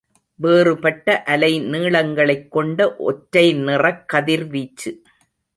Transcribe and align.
வேறுபட்ட 0.35 1.23
அலை 1.23 1.59
நீளங்களைக் 1.61 2.47
கொண்ட 2.47 2.95
ஒற்றை 2.95 3.53
நிறக் 3.53 4.09
கதிர்வீச்சு. 4.09 4.91